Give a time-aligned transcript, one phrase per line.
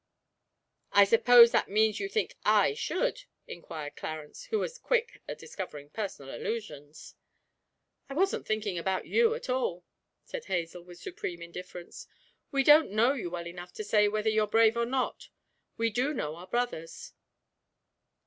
[0.93, 5.37] 'I suppose that means that you think I should?' inquired Clarence, who was quick at
[5.37, 7.13] discovering personal allusions.
[8.09, 9.85] 'I wasn't thinking about you at all,'
[10.23, 12.07] said Hazel, with supreme indifference;
[12.51, 15.29] 'we don't know you well enough to say whether you're brave or not
[15.77, 17.13] we do know our brothers.'